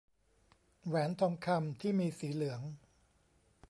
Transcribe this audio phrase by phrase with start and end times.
[0.85, 2.61] แหวนทองคำที่มีสีเหลือง